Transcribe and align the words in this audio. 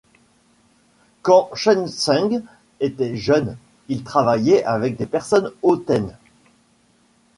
Quand 1.21 1.51
Chen 1.53 1.87
Sheng 1.87 2.41
était 2.79 3.15
jeune, 3.15 3.55
il 3.87 4.03
travaillait 4.03 4.63
avec 4.63 4.95
des 4.97 5.05
personnes 5.05 5.51
hautaines. 5.61 6.17